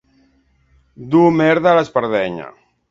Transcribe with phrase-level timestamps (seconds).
[1.13, 2.51] Dur merda a l'espardenya.